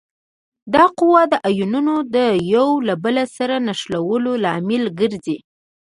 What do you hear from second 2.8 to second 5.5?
له بل سره نښلولو لامل ګرځي.